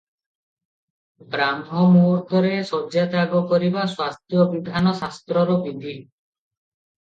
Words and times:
ବ୍ରାହ୍ମମୁହୂର୍ତ୍ତରେ 1.35 2.53
ଶଯ୍ୟାତ୍ୟାଗ 2.69 3.43
କରିବା 3.51 3.85
ସ୍ୱାସ୍ଥ୍ୟ- 3.93 4.47
ବିଧାନ 4.55 4.95
ଶାସ୍ତ୍ରର 5.03 5.61
ବିଧି। 5.69 5.95